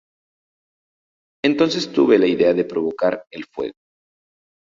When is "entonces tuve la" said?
1.45-2.25